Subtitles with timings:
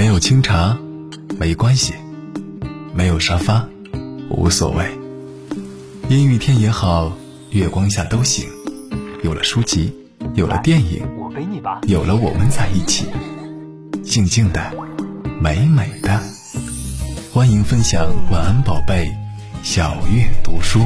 [0.00, 0.78] 没有清茶，
[1.38, 1.92] 没关系；
[2.94, 3.68] 没有沙发，
[4.30, 4.98] 无所谓。
[6.08, 7.12] 阴雨天也好，
[7.50, 8.48] 月光下都行。
[9.22, 9.94] 有了书籍，
[10.32, 11.06] 有了电影，
[11.86, 13.08] 有了我们在一起，
[14.02, 14.72] 静静的，
[15.38, 16.18] 美美的。
[17.30, 19.06] 欢迎分享晚安宝贝，
[19.62, 20.80] 小月读书。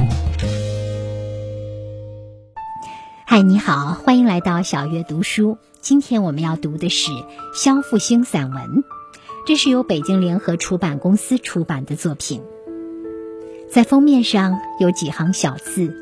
[3.24, 5.56] 嗨，你好，欢迎来到小月读书。
[5.80, 7.12] 今天我们要读的是
[7.54, 8.82] 肖复兴散文。
[9.46, 12.40] 这是由北京联合出版公司出版的作品。
[13.70, 15.94] 在封面上有几行小字：“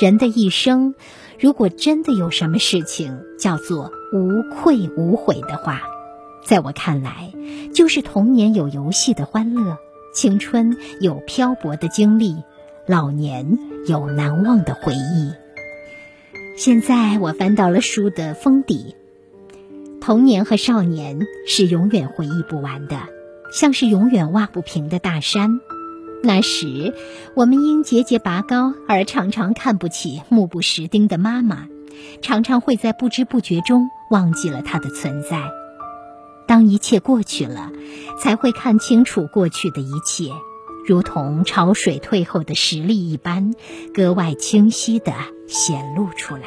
[0.00, 0.94] 人的一生，
[1.38, 5.82] 如果真的有什么事情叫做无愧无悔的话，
[6.46, 7.34] 在我看来，
[7.74, 9.76] 就是童年有游戏的欢乐，
[10.14, 12.34] 青春有漂泊的经历，
[12.86, 15.32] 老年有难忘的回忆。”
[16.56, 18.94] 现在我翻到了书的封底。
[20.08, 22.98] 童年和少年是永远回忆不完的，
[23.52, 25.60] 像是永远挖不平的大山。
[26.22, 26.94] 那时，
[27.34, 31.66] 我们因节节拔高而常常看不起目不识丁的妈妈，
[32.22, 35.42] 常常会在不知不觉中忘记了她的存在。
[36.46, 37.70] 当一切过去了，
[38.18, 40.30] 才会看清楚过去的一切，
[40.86, 43.52] 如同潮水退后的实力一般，
[43.92, 45.12] 格外清晰地
[45.46, 46.44] 显露出来。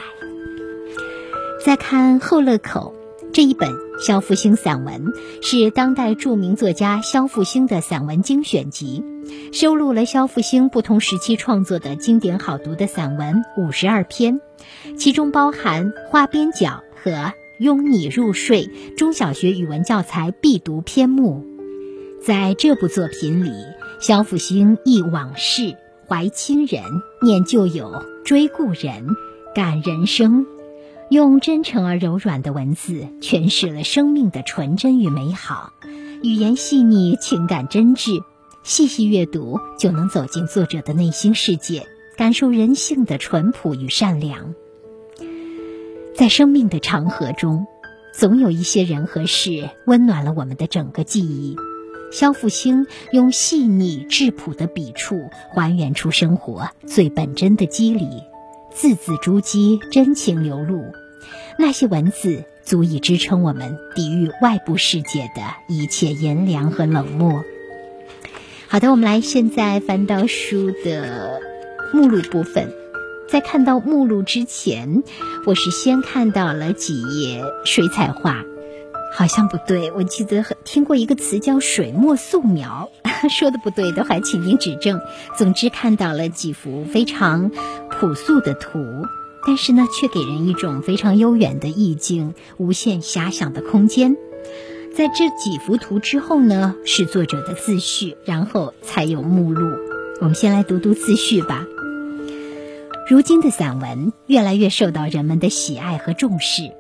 [1.64, 2.96] 再看后乐口。
[3.34, 9.06] 这一本肖复兴散文是当代著名作家肖复兴的散文精选集，
[9.54, 14.42] 收录了肖复兴不同时期创作的经典好读的散文五十二篇，
[14.98, 17.12] 其中包含《花边角》和
[17.58, 18.66] 《拥你入睡》
[18.96, 21.46] 中小学语文教材必读篇目。
[22.22, 23.52] 在这部作品里，
[24.02, 26.84] 肖复兴忆往事、怀亲人、
[27.22, 29.08] 念旧友、追故人、
[29.56, 30.46] 感人生。
[31.12, 35.73] 用真诚而柔软的文字诠释了生命的纯真与美好，
[36.23, 38.23] 语言细腻，情感真挚。
[38.64, 44.56] 细细阅读，就能走进作者的内心世界，感受人性的淳朴与善良。
[46.16, 47.68] 在生命的长河中，
[48.13, 51.57] 总有一些人和事温暖了我们的整个记忆。
[52.13, 58.07] 肖复兴用细腻质朴的笔触，还原出生活最本真的机理，
[58.74, 60.81] 字字珠玑，真情流露。
[61.57, 67.44] 那些文字足以支撑我们抵御外部世界的一切炎凉和冷漠。
[68.67, 71.41] 好的，我们来现在翻到书的
[71.94, 72.72] 目录部分。
[73.29, 75.03] 在看到目录之前，
[75.45, 78.44] 我是先看到了几页水彩画，
[79.13, 82.89] 好像不对，我记得很听过一个词叫水墨素描，
[83.29, 85.00] 说的不对的话，请您指正。
[85.38, 87.51] 总之，看到了几幅非常
[87.89, 88.79] 朴素的图。
[89.46, 94.16] 但是呢，却给人一种非常悠远的意境，无限遐想的空间。
[94.96, 99.66] 在这几幅图之后呢，是作者的自序，然后才有目录。
[100.19, 101.66] 我们先来读读自序吧。
[103.09, 106.72] 如今的散文越来越受到人们的喜爱和重视，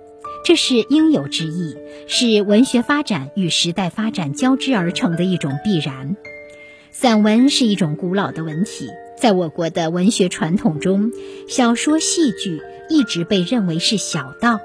[0.45, 1.75] 这是应有之意，
[2.07, 6.15] 是文学发展与时代发展交织而成的一种必然。
[6.91, 8.89] 散文是一种古老的文体。
[9.21, 11.11] 在我国的文学传统中，
[11.47, 12.59] 小说、戏剧
[12.89, 14.59] 一直被认为是小道，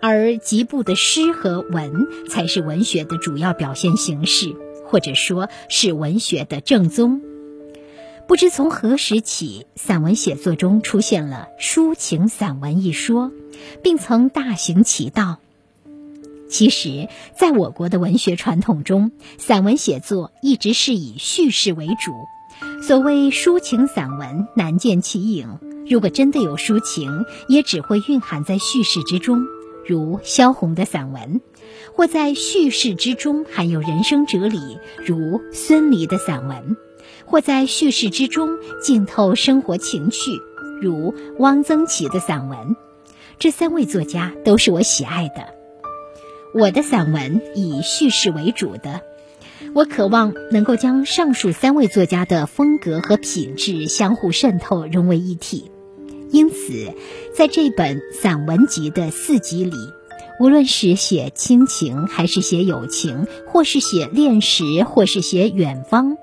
[0.00, 7.20] 而集部的诗和文才是文学的主要表现形式，或者说是文学的正宗。
[8.28, 13.32] 不知从何时起，散文写作中出现了抒情散文一说，
[13.82, 15.38] 并曾大行其道。
[16.48, 22.12] 其实，在我国的文学传统中，散文写作一直是以叙事为主。
[22.82, 25.58] 所谓抒情散文，难见其影。
[25.88, 29.44] 如果真的有抒情，也只会蕴含在叙事之中，
[29.86, 31.40] 如萧红的散文；
[31.94, 36.76] 或在叙事之中含有人生哲理，如孙犁的散文；
[37.24, 38.50] 或在叙事之中
[38.82, 40.30] 浸透生活情趣，
[40.80, 42.76] 如汪曾祺的散文。
[43.38, 45.54] 这三位作家都是我喜爱的。
[46.54, 49.02] 我的散文以叙事为主的。
[49.76, 55.70] 我渴望能够将上述三位作家的风格和品质相互渗透，融为一体。
[56.30, 56.94] 因此，
[57.36, 59.76] 在这本散文集的四集里，
[60.40, 66.16] 无论是写亲情，还是写友情，或是写恋史，或是写远方，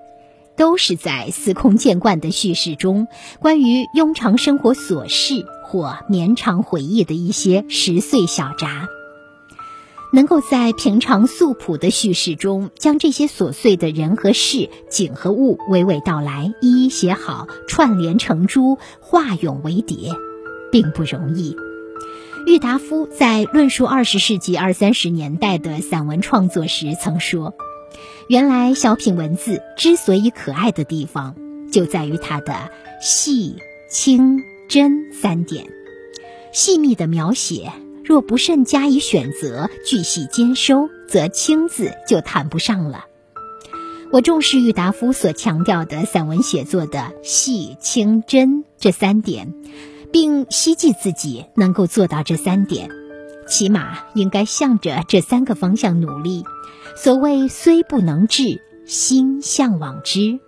[0.57, 3.07] 都是在司空见惯的叙事中，
[3.39, 8.87] 关于庸常生活琐事或绵长回忆的一些十岁小札。
[10.13, 20.11] 能够在平常素朴的叙事中，将这些琐碎的人和事、景和物娓娓道来，一一写好，串联成珠，化蛹为蝶，
[20.71, 21.57] 并不容易。
[22.45, 27.55] 郁达夫在论述二十世纪二三十年代的散文创作时曾说
[28.29, 31.35] ：“原来小品文字之所以可爱的地方，
[31.71, 32.69] 就在于它的
[33.01, 33.55] 细、
[33.89, 35.65] 清、真三点。
[36.51, 37.71] 细密的描写，
[38.03, 43.05] 若不慎加以选择，巨细兼收，则‘清’字就谈不上了。
[44.11, 49.53] 我重视郁达夫所强调的散文写作的细、清、真这三点。”
[50.13, 52.91] 并希冀自己能够做到这三点，
[53.47, 56.43] 起码应该向着这三个方向努力。
[56.95, 60.39] 所谓虽不能至，心向往之。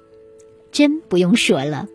[0.71, 1.87] 真不用说了，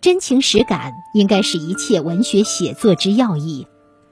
[0.00, 3.66] 真情实感应该是一切文学写作之要义。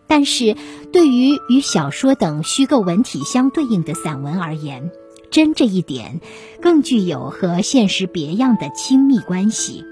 [0.06, 0.56] 但是，
[0.92, 4.90] 对于与小说等虚构文体相对应的散文而言，
[5.30, 6.20] 真这一点
[6.62, 9.84] 更具有和现实别样的亲密关系。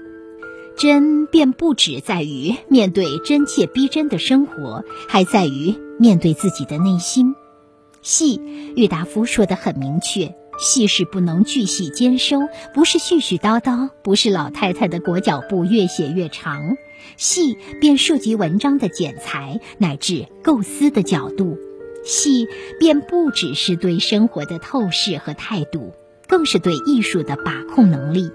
[0.77, 7.35] 真便不只在于面对真切逼真的生活，还在于面对自己的内心。
[8.01, 8.41] 细，
[8.75, 12.39] 郁达夫说的很明确，细是不能巨细兼收，
[12.73, 16.75] 不是絮絮叨叨，不是老太太的裹脚布越写越长。
[17.17, 21.57] 细便涉及文章的剪裁，乃至构思的角度。
[22.03, 22.47] 细
[22.79, 25.91] 便不只是对生活的透视和态度，
[26.27, 28.29] 更是对艺术的把控能力。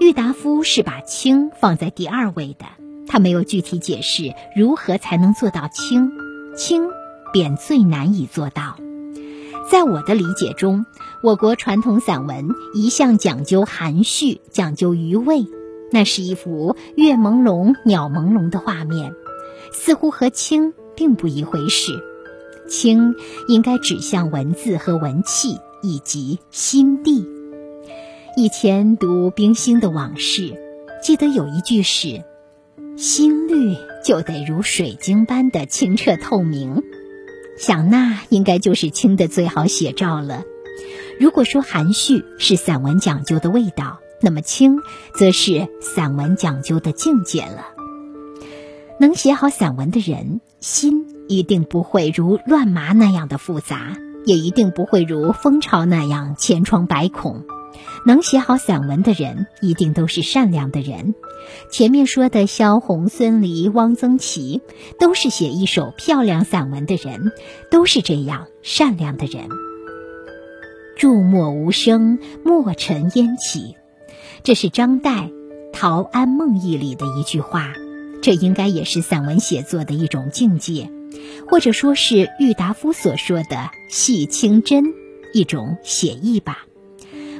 [0.00, 2.66] 郁达夫是把清放在第二位的，
[3.08, 6.12] 他没有具体解释如何才能做到清，
[6.56, 6.84] 清
[7.32, 8.76] 便最难以做到。
[9.70, 10.84] 在我的理解中，
[11.22, 15.46] 我国传统散文一向讲究含蓄，讲究余味，
[15.94, 19.12] 那是一幅月朦胧、鸟朦胧的画面，
[19.72, 21.92] 似乎和清并不一回事。
[22.68, 23.14] 清
[23.46, 27.24] 应该指向文字和文气以及心地。
[28.36, 30.56] 以前读冰心的往事，
[31.00, 32.24] 记得有一句是
[32.98, 36.82] ：“心绿就得如水晶般的清澈透明。”
[37.56, 40.42] 想那应该就是清的最好写照了。
[41.20, 44.78] 如果说含蓄是散文讲究的味道，那么清
[45.14, 47.66] 则是散文讲究的境界了。
[49.00, 57.44] 能写好散文的人，心一定不会如乱麻那样的复杂，也一定不会如蜂巢那样千疮百孔。
[58.06, 61.14] 能写好散文的人，一定都是善良的人。
[61.70, 64.62] 前面说的萧红、孙犁、汪曾祺，
[64.98, 67.32] 都是写一首漂亮散文的人，
[67.70, 69.48] 都是这样善良的人。
[70.96, 73.74] 注墨无声，墨尘烟起，
[74.44, 75.30] 这是张岱
[75.72, 77.72] 《陶庵梦忆》里的一句话。
[78.20, 80.90] 这应该也是散文写作的一种境界，
[81.48, 84.84] 或者说是郁达夫所说的细清真
[85.32, 86.66] 一种写意吧。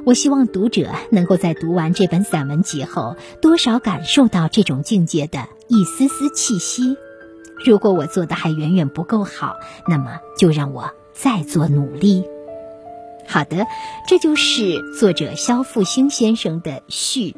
[0.07, 6.97] 我希望读者能够在读完这本散文集后，多少感受到这种境界的一丝丝气息。
[7.67, 12.25] 如果我做的还远远不够好，那么就让我再做努力。
[13.27, 13.67] 好的，
[14.07, 17.35] 这就是作者肖复兴先生的序。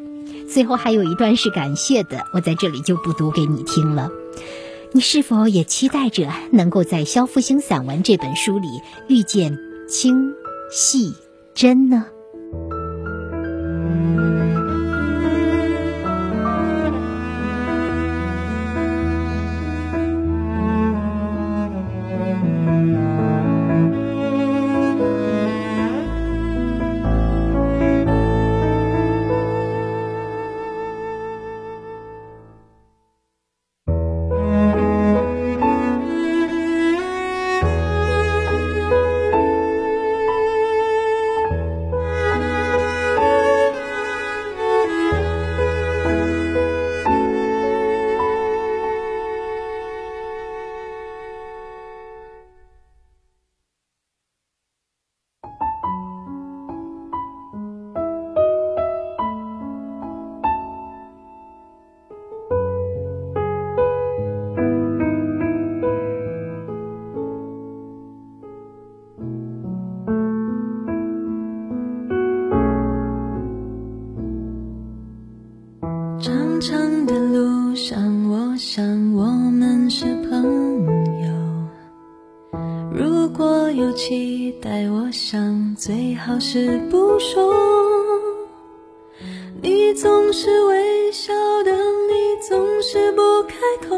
[0.52, 4.10] 最后还有一段是感谢的，我在这里就不读给你听了。
[4.92, 8.68] 你是否也期待着能够在肖复兴散文这本书里
[9.08, 10.32] 遇见清、
[10.70, 11.12] 细、
[11.54, 12.06] 真呢？
[93.46, 93.96] 开口，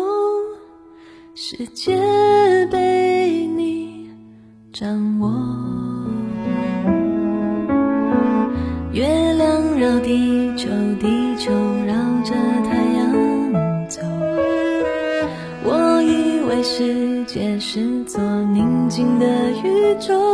[1.34, 1.96] 世界
[2.70, 4.10] 被你
[4.72, 5.30] 掌握。
[8.92, 10.68] 月亮绕地球，
[11.00, 11.52] 地球
[11.86, 14.02] 绕着太阳走，
[15.64, 16.62] 我以为。
[16.62, 18.20] 世界是座
[18.52, 19.26] 宁静的
[19.62, 20.27] 宇宙。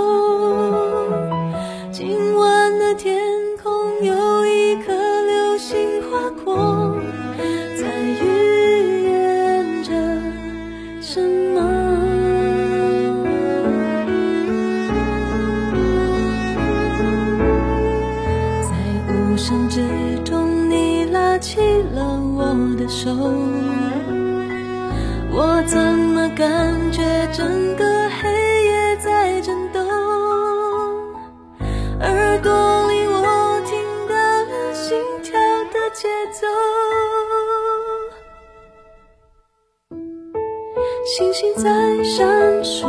[41.17, 41.71] 星星在
[42.03, 42.27] 闪
[42.65, 42.89] 烁，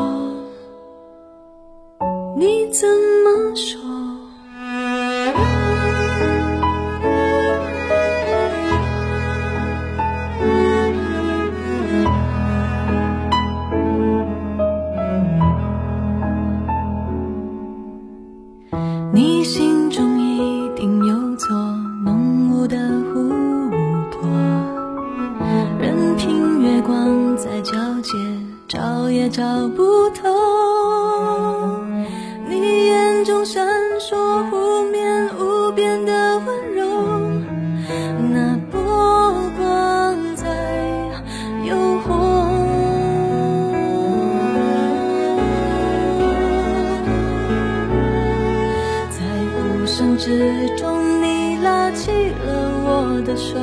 [2.35, 4.04] 你怎么说？
[53.15, 53.57] 我的手，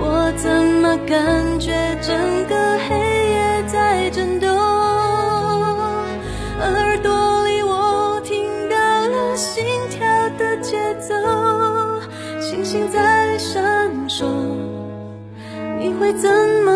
[0.00, 0.50] 我怎
[0.80, 2.16] 么感觉整
[2.48, 2.56] 个
[2.88, 4.48] 黑夜在震动？
[6.58, 7.12] 耳朵
[7.46, 10.00] 里我听到了心跳
[10.38, 11.14] 的节奏，
[12.40, 14.24] 星星在闪烁，
[15.78, 16.30] 你会怎
[16.64, 16.72] 么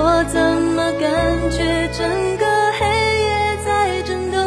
[0.00, 2.46] 我怎么感觉整个
[2.78, 4.38] 黑夜在震动？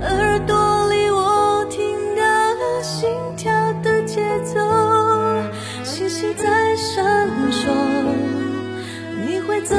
[0.00, 4.58] 耳朵里我听到了心跳的节奏，
[5.84, 7.68] 星星在闪烁，
[9.26, 9.76] 你会怎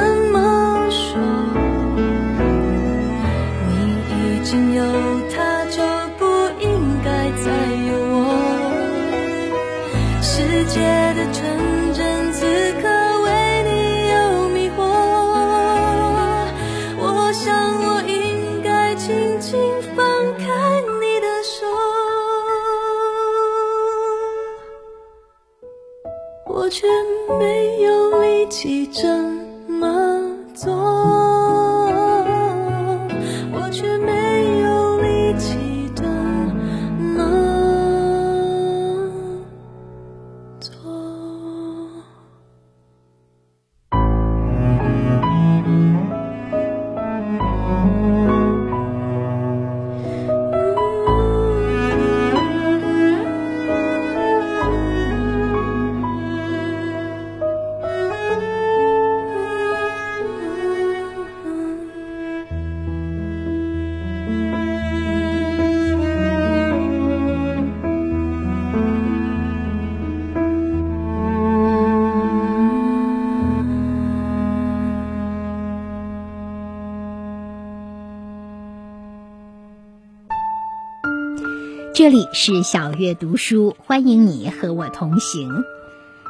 [82.14, 85.64] 里是小月读书，欢迎你和我同行。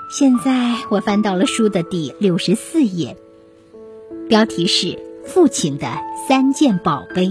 [0.09, 3.17] 现在我翻到了书的第六十四页，
[4.29, 4.87] 标题是
[5.25, 7.27] 《父亲的三件宝贝》。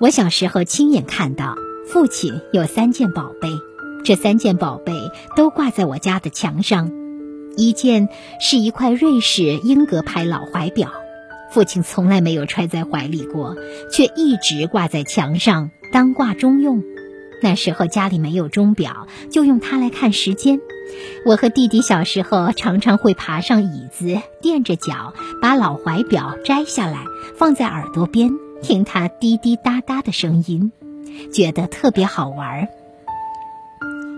[0.00, 1.56] 我小时候亲眼看到，
[1.88, 3.48] 父亲有三件宝贝，
[4.04, 4.92] 这三件宝贝
[5.34, 6.90] 都挂在我家的墙上。
[7.56, 10.90] 一件是一块瑞士英格牌老怀表，
[11.54, 13.56] 父亲从来没有揣在怀里过，
[13.90, 16.82] 却一直挂在墙上当挂钟用。
[17.42, 20.60] 那时候家里没有钟表，就用它来看时间。
[21.26, 27.04] 我和弟弟小时候常常会爬上椅子，垫着脚，把老怀表摘下来，
[27.36, 28.32] 放在耳朵边，
[28.62, 30.72] 听它滴滴答答的声音。
[31.32, 32.68] 觉得特别好玩。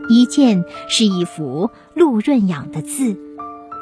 [0.09, 3.17] 一件是一幅陆润养的字，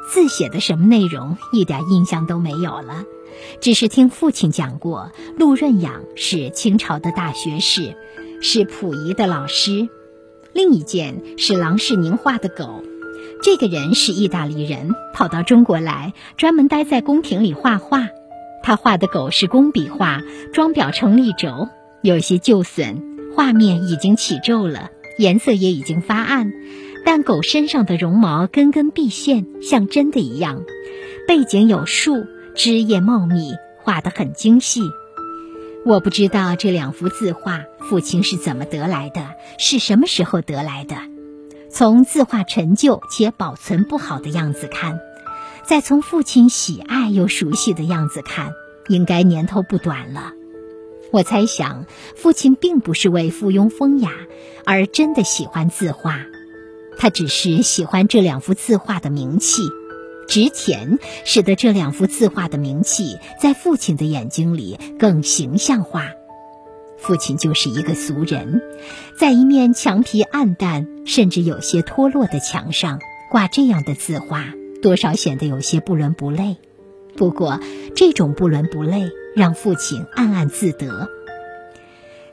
[0.09, 3.03] 字写的什么内容一点印象都没有了，
[3.61, 7.97] 只是听父亲讲过，陆润养是清朝的大学士，
[8.41, 9.89] 是溥仪的老师。
[10.53, 12.83] 另一件是郎世宁画的狗，
[13.43, 18.09] 这个人是意大利人，跑到中国来，专门待在宫廷里画画。
[18.63, 20.23] 他画的狗是工笔画，
[20.53, 21.69] 装裱成立轴，
[22.03, 23.03] 有些旧损，
[23.35, 24.91] 画面已经起皱了。
[25.19, 26.53] 颜色也已经发暗，
[27.05, 30.63] 但狗身上的绒毛根根毕现，像真的一样。
[31.29, 32.25] 背景有树，
[32.55, 34.83] 枝叶茂密，画得很精细。
[35.87, 40.97] 我不知道这两幅字画父亲是怎么得来的，是什么时候得来的。
[41.71, 45.01] 从字画陈旧且保存不好的样子看，
[45.65, 48.53] 再从父亲喜爱又熟悉的样子看，
[48.89, 50.33] 应该年头不短了。
[51.11, 54.11] 我猜想，父亲并不是为附庸风雅，
[54.67, 56.21] 而真的喜欢字画。
[56.99, 59.63] 他只是喜欢这两幅字画的名气，
[60.33, 66.07] 值钱，使得这两幅字画的名气在父亲的眼睛里更形象化。
[66.97, 68.63] 父亲就是一个俗人，
[69.19, 72.99] 在一面墙皮暗淡甚至有些脱落的墙上
[73.31, 74.47] 挂这样的字画，
[74.81, 76.57] 多少显得有些不伦不类。
[77.15, 77.61] 不过，
[77.95, 79.11] 这种不伦不类。
[79.35, 81.09] 让父亲暗暗自得，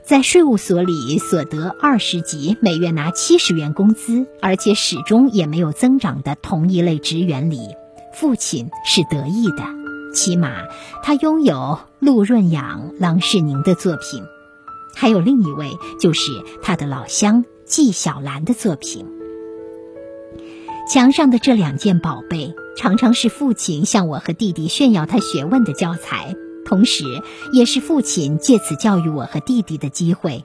[0.02, 7.60] 在税务所里所得二十级、每月拿七十元工资，而且始终也没有增长的同一类职员里，
[8.12, 9.64] 父亲是得意的。
[10.12, 10.64] 起码
[11.04, 14.24] 他拥有陆润养、郎世宁的作品，
[14.96, 19.06] 还有另一位就是他的老乡纪晓岚的作品。
[20.92, 26.34] 墙上的这两件宝贝，常常是父亲向我和弟弟炫耀他学问的教材。
[26.66, 27.04] 同时，
[27.52, 30.44] 也是父亲借此教育我和弟弟的机会。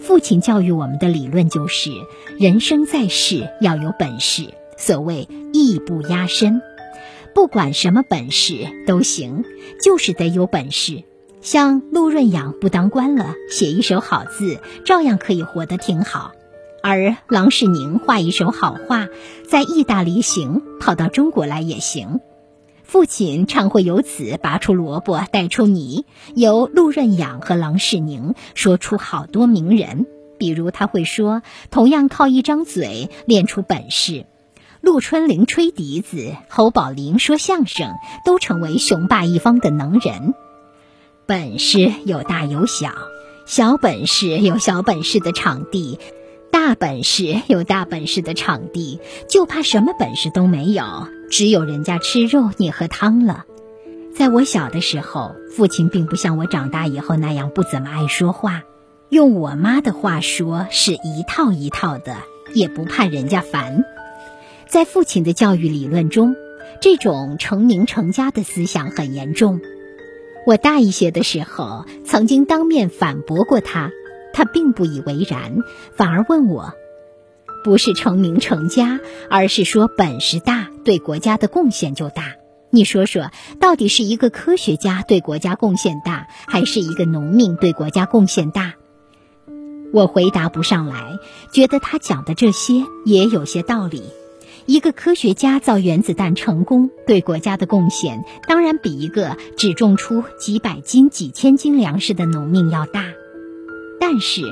[0.00, 1.90] 父亲教育我们的理论就是：
[2.38, 6.62] 人生在世要有本事，所谓艺不压身，
[7.34, 9.44] 不管什么本事都行，
[9.82, 11.02] 就是得有本事。
[11.40, 16.30] 像陆润养不当官了，写一手好字，照样可以活得挺好；
[16.82, 19.08] 而郎世宁画一手好画，
[19.48, 22.20] 在意大利行，跑到中国来也行。
[22.82, 30.06] 父亲常会由此拔出萝卜带出泥，由陆润养和郎世宁说出好多名人。
[30.38, 34.26] 比如他会说，同样靠一张嘴练出本事，
[34.84, 37.94] 陆春玲吹笛子，侯宝林说相声，
[38.26, 40.34] 都成为雄霸一方的能人。
[41.24, 42.92] 本事有大有小，
[43.46, 45.98] 小本事有小本事的场地，
[46.52, 50.84] 大本事有大本事的场地，就怕什么本事都没有。
[51.30, 53.46] 只有人家吃肉，你喝汤了。
[54.14, 58.64] 在我小的时候，父亲并不像我长大以后那样不怎么爱说话，
[59.08, 62.18] 用我妈的话说是一套一套的，
[62.52, 63.82] 也不怕人家烦。
[64.68, 66.34] 在父亲的教育理论中，
[66.80, 69.60] 这种成名成家的思想很严重。
[70.46, 73.90] 我大一些的时候，曾经当面反驳过他，
[74.32, 75.58] 他并不以为然，
[75.96, 76.74] 反而问我。
[77.62, 79.00] 不是成名成家，
[79.30, 82.34] 而是说本事大，对国家的贡献就大。
[82.68, 88.74] 你说说，到底是一个科学家对国家贡献大，还是一个农民对国家贡献大？
[89.94, 91.16] 我回答不上来，
[91.52, 94.02] 觉得他讲的这些也有些道理。
[94.66, 103.04] 一个科学家造原子弹成功，对国家的贡献当然比一个只种出几百斤、几千斤粮食的农民要大。
[104.00, 104.42] 但是，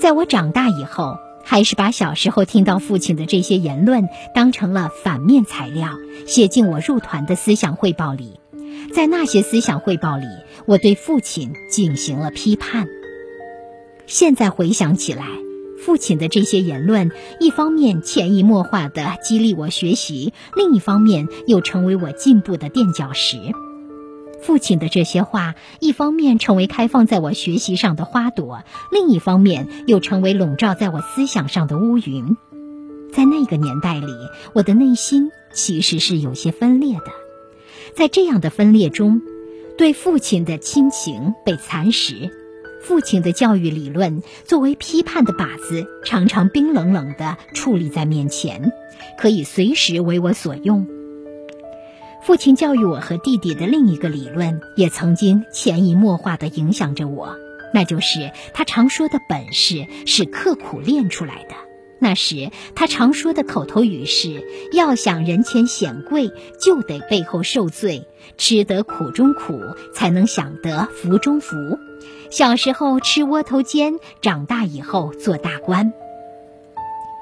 [0.00, 1.16] 在我长大以后。
[1.42, 5.88] 还是把小时候听到父亲的这些言论当成了反面材料，
[6.26, 8.38] 写进我入团的思想汇报里。
[8.94, 10.26] 在那些思想汇报里，
[10.66, 12.86] 我对父亲进行了批判。
[14.06, 15.24] 现在回想起来，
[15.84, 23.38] 父亲的这些言论，一方面潜移默化地激励我学习，另一方面又成为我进步的垫脚石。
[24.42, 32.36] 父亲的这些话，一方面成为开放在我学习上的花朵，另一方面又成为笼罩在我思想上的乌云。
[33.12, 34.12] 在那个年代里，
[34.54, 37.12] 我的内心其实是有些分裂的。
[37.94, 39.20] 在这样的分裂中，
[39.76, 42.30] 对父亲的亲情被蚕食，
[42.82, 48.72] 父亲的教育理论作为批判的靶子，常常冰冷冷地矗立在面前，
[49.18, 50.86] 可以随时为我所用。
[52.22, 57.36] 父亲教育我和弟弟的另一个理论，也曾经潜移默化地影响着我。
[57.72, 61.54] 那就是他常说的本事是刻苦练出来的。
[62.02, 68.06] 那时他常说的口头语是：要想人前显贵，就得背后受罪，
[68.38, 69.60] 吃得苦中苦，
[69.94, 71.54] 才能享得福中福。
[72.30, 75.92] 小时候吃窝头尖，长大以后做大官。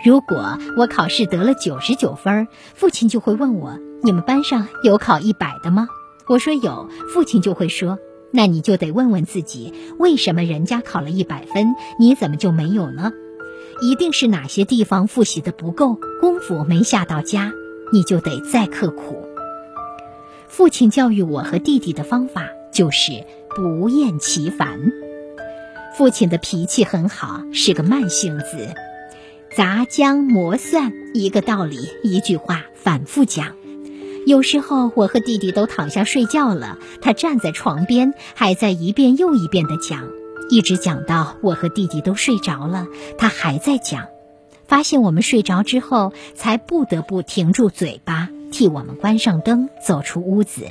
[0.05, 5.89] 如果我考试得了九十九分，父亲就会问我：“你们班上有考一百的吗？”
[6.29, 7.99] 我说有，父亲就会说
[8.31, 13.11] ：“那你就得问问自己，为什么人家考了一百分，你怎么就没有呢？
[13.81, 17.51] 一定是哪些地方复习的不够，功夫没下到家，
[17.93, 19.27] 你就得再刻苦。”
[20.49, 23.25] 父亲教育我和弟弟的方法就是
[23.59, 24.93] 不厌其烦。
[25.97, 28.73] 父亲的脾气很好，是个慢性子，
[29.57, 33.57] 杂姜磨蒜，一个道理，一句话反复讲。
[34.29, 40.09] 有时候我和弟弟都躺下睡觉了，他站在床边，还在一遍又一遍地讲，
[40.51, 42.87] 一直讲到我和弟弟都睡着了，
[43.19, 44.07] 他还在讲。
[44.69, 48.29] 发现我们睡着之后，才不得不停住嘴巴。
[48.53, 50.69] 替我们关上灯，走出屋子。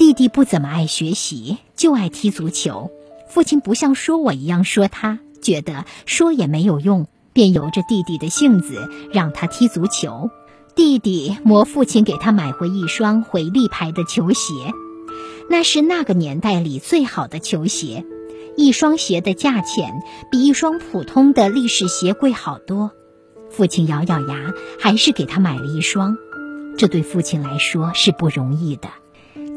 [0.00, 2.90] 弟弟不怎么爱学习，就爱踢足球。
[3.28, 10.30] 父亲不像说我一样说他，觉得说也没有用，便由着弟弟的性子让他踢足球。
[10.74, 14.72] 弟弟磨父亲给他买回一双回力牌的球鞋，
[15.50, 18.06] 那是那个年代里最好的球鞋。
[18.56, 19.92] 一双鞋的价钱
[20.30, 22.90] 比一双普通的历史鞋贵好多。
[23.50, 26.16] 父亲咬咬牙，还是给他买了一双。
[26.78, 28.88] 这对父亲来说是不容易的。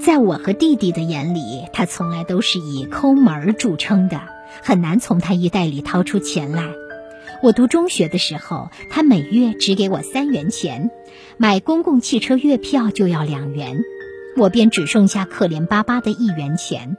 [0.06, 4.20] 在我和弟弟的眼里，他从来都是以抠门儿著称的，
[4.62, 6.64] 很难从他衣袋里掏出钱来。
[7.42, 10.92] 我读中学的时候，他每月只给我三元钱，
[11.38, 13.82] 买公共汽车月票就要两元，
[14.36, 16.98] 我便只剩下可怜巴巴的一元钱。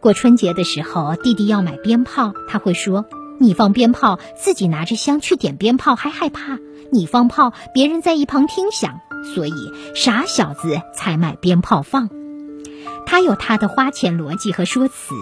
[0.00, 3.06] 过春节的时候，弟弟要买鞭炮，他会说。
[3.38, 6.58] 你放鞭炮，自己拿着香去点鞭炮还害怕；
[6.90, 9.00] 你放炮，别人在一旁听响，
[9.34, 9.52] 所以
[9.94, 12.10] 傻小子才买鞭炮放。
[13.06, 15.14] 他有他的花钱逻辑和说辞，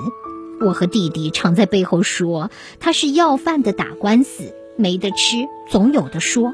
[0.61, 6.53] 我和弟弟常在背后说他是要饭的打官司，没得吃总有的说。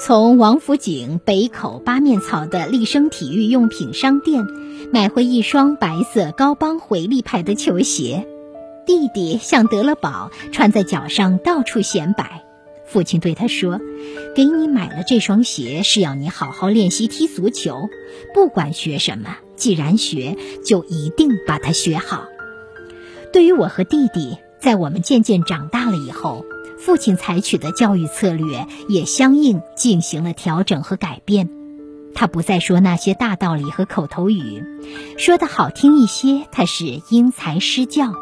[0.00, 4.46] 从王府井北口八面草的立生体育用品商店
[4.92, 8.26] 买回一双白色高帮回力牌的球鞋。
[8.86, 12.44] 弟弟像得了宝，穿在脚上到处显摆。
[12.86, 13.80] 父亲对他说
[14.34, 17.90] ：“给你买了这双鞋，是要你好好练习踢足球。
[18.32, 22.26] 不管学什么，既然学，就一定把它学好。”
[23.32, 26.46] 对于我和弟弟，在我们渐渐长大了以后，
[26.78, 31.50] 父亲采取的教育策略也相应进行了调整和改变。
[32.14, 34.64] 他不再说那些大道理和口头语，
[35.18, 38.12] 说的好听一些，他是因材施教。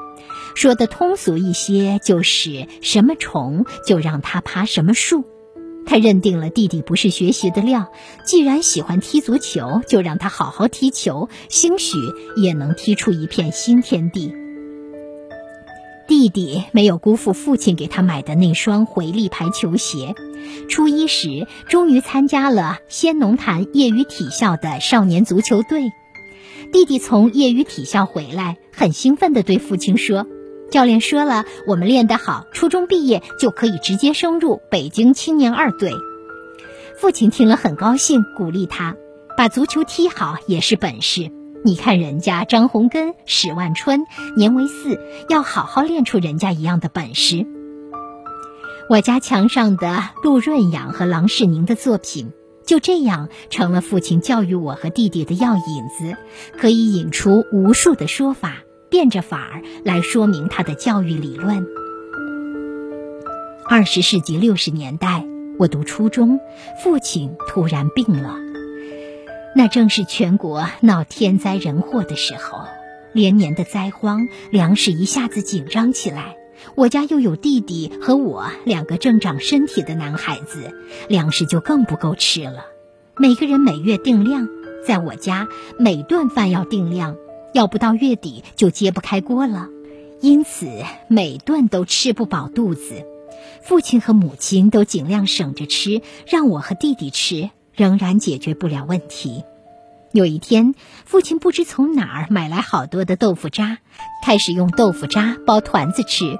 [0.54, 5.24] 说的通俗一些，就是什么虫就让他爬什么树。
[5.86, 7.90] 他认定了弟弟不是学习的料，
[8.24, 11.96] 既然喜欢踢足球，就让他好好踢球，兴许
[12.36, 14.34] 也能踢出一片新天地。
[16.08, 20.14] 弟弟没有辜负父亲给他买的那双回力排球鞋，
[20.68, 25.90] 初一时终于参加了仙农坛业余体校的少年足球队。
[26.72, 30.26] 弟弟从业余体校回来，很兴奋地对父亲说。
[30.70, 35.92] 教练说了，我们练得好，初中毕业就可以直接升入北京青年二队。
[36.98, 38.96] 父亲听了很高兴，鼓励他
[39.36, 41.30] ：“把足球踢好也是本事。
[41.64, 44.98] 你看人家张洪根、史万春，年为四，
[45.28, 47.46] 要好好练出人家一样的本事。”
[48.88, 52.32] 我家墙上的陆润养和郎世宁的作品，
[52.64, 55.62] 就这样成了父亲教育我和弟弟的药引
[55.98, 56.16] 子，
[56.58, 58.58] 可以引出无数的说法。
[58.88, 61.66] 变着法儿来说明他的教育理论。
[63.68, 65.24] 二十世纪六十年代，
[65.58, 66.38] 我读初中，
[66.82, 68.36] 父亲突然病了。
[69.56, 72.60] 那正是全国闹天灾人祸的时候，
[73.12, 76.36] 连年的灾荒，粮食一下子紧张起来。
[76.74, 80.72] 我家又有弟弟和我两个正长身体的男孩子，
[81.08, 82.66] 粮食就更不够吃了。
[83.16, 84.48] 每个人每月定量，
[84.86, 87.16] 在我家每顿饭要定量。
[87.56, 89.68] 要不到月底就揭不开锅了，
[90.20, 90.66] 因此
[91.08, 93.06] 每顿都吃不饱肚子。
[93.62, 99.42] 父亲和母亲都尽量省着吃，让我和弟弟吃，仍然解决不了问题。
[100.12, 100.74] 有一天，
[101.06, 103.78] 父亲不知从哪儿买来好多的豆腐渣，
[104.22, 106.38] 开始用豆腐渣包团子吃。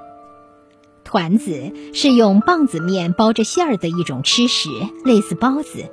[1.02, 4.68] 团子是用棒子面包着馅儿的一种吃食，
[5.02, 5.90] 类似包子。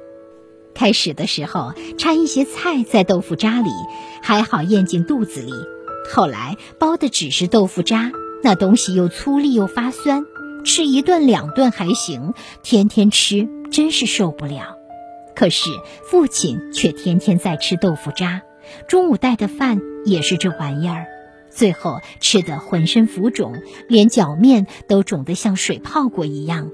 [0.73, 3.69] 开始的时候掺一些菜在豆腐渣里，
[4.21, 5.53] 还好咽进肚子里。
[6.11, 8.11] 后来包的只是豆腐渣，
[8.43, 10.25] 那东西又粗粝又发酸，
[10.65, 14.77] 吃一顿两顿还行，天天吃真是受不了。
[15.35, 15.69] 可是
[16.03, 18.41] 父亲却天天在吃豆腐渣，
[18.87, 21.05] 中午带的饭也是这玩意儿。
[21.49, 23.53] 最后吃得浑身浮肿，
[23.87, 26.69] 连脚面都肿得像水泡过一样。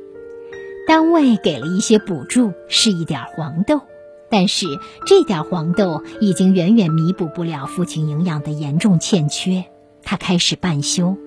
[0.87, 3.81] 单位给了一些补助，是一点黄豆，
[4.29, 4.67] 但是
[5.05, 9.65] 这点黄豆已经远远弥补不了父亲营养的严重欠缺。
[10.03, 11.17] 他开始半休，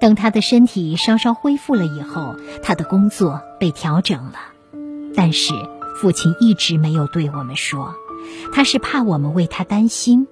[0.00, 4.34] 等他的身体稍稍恢复了以后，他的工作被调整了。
[5.14, 5.52] 但是
[6.00, 7.94] 父亲一直没有对我们说，
[8.52, 10.26] 他是怕我们为他担心，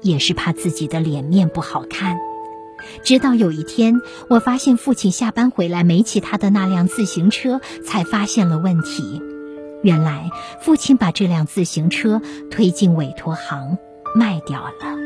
[0.00, 2.18] 也是怕自己的脸面不好看。
[3.02, 9.20] 直到有一天，我发现父亲下班回来没骑他的那辆自行车，才发现了问题。
[9.82, 13.78] 原来父亲把这辆自行车推进委托行
[14.14, 14.98] 卖掉了。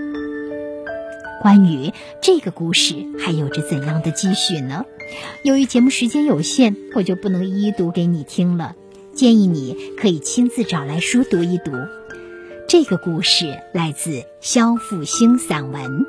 [1.43, 4.85] 关于这个故事还有着怎样的继续呢？
[5.45, 8.77] 由于节目时间有限，我就不能一一读给你听了。
[9.13, 11.73] 建议你可以亲自找来书读一读。
[12.69, 16.07] 这个故事来自萧复兴散文。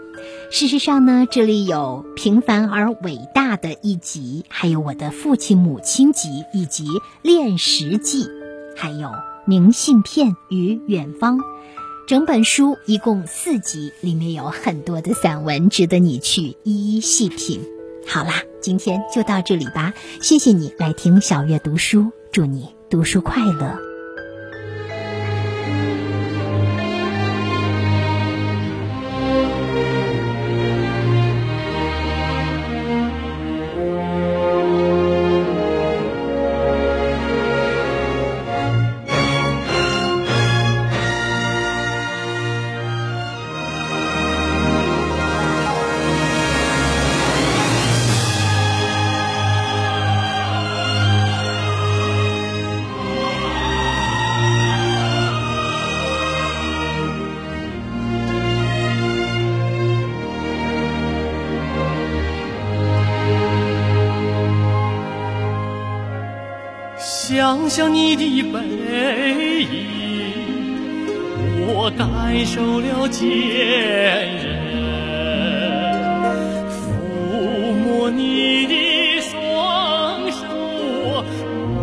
[0.52, 6.86] 事实上呢，这里有平凡而伟大的一集，还有我的父亲母亲集，以及
[7.24, 8.30] 炼石记，
[8.76, 9.12] 还有
[9.46, 11.40] 明信片与远方。
[12.06, 17.62] 整本书一共四集，里面有很多的散文，值得你去一一细品。
[18.06, 19.94] 好啦，今天就到这里吧。
[20.22, 23.93] 谢谢你来听小月读书，祝你读书快乐。
[71.86, 73.28] 我感受了坚
[74.40, 74.56] 韧；
[76.72, 76.72] 抚
[77.84, 80.48] 摸你的双手，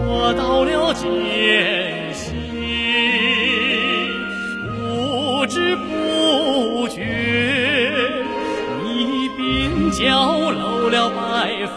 [0.08, 1.04] 我到了艰
[2.14, 2.32] 辛。
[4.64, 7.04] 不知不觉，
[8.82, 11.20] 你鬓角露了白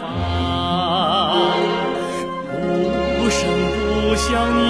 [3.18, 3.36] 不声
[3.68, 4.64] 不响你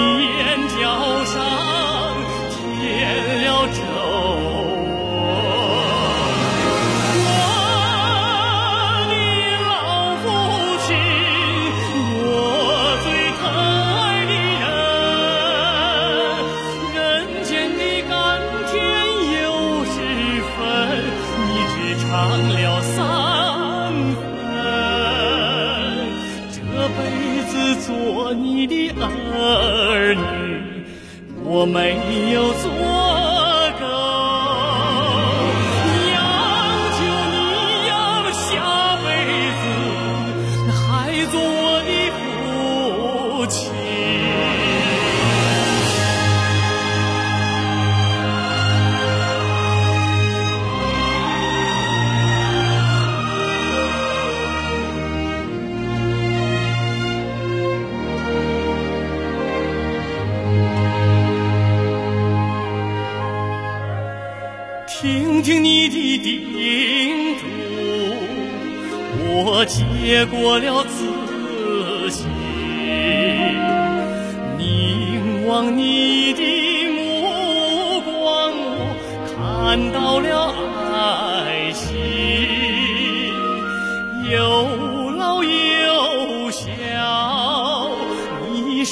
[28.90, 30.84] 儿女，
[31.44, 33.13] 我没有做。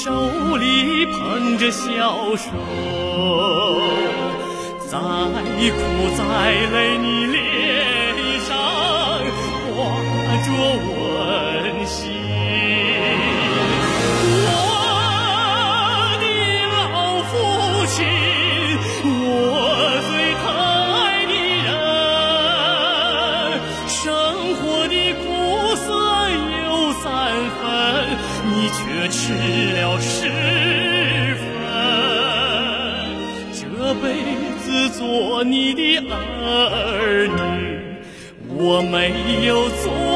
[0.03, 0.11] 手
[0.57, 2.49] 里捧着小手。
[4.89, 5.79] 再苦
[6.17, 6.21] 再
[6.73, 7.39] 累，你脸
[8.41, 8.51] 上
[9.71, 9.79] 挂
[10.43, 11.02] 着我
[38.93, 40.12] 没有做。